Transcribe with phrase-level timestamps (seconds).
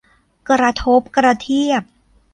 [0.49, 1.83] กระทบกระเทียบ